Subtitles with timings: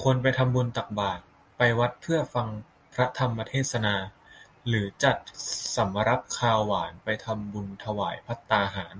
[0.00, 1.22] ควรไปทำบุญตักบาตร
[1.56, 2.48] ไปวัดเพื่อฟัง
[2.94, 3.94] พระธรรมเทศนา
[4.68, 5.16] หรือจัด
[5.76, 8.96] สำรับคาวหวานไปทำบุญถวายภัตตาหาร